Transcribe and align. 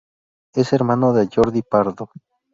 Es 0.55 0.73
hermano 0.73 1.13
de 1.13 1.29
Jordi 1.31 1.61
Pardo. 1.61 2.09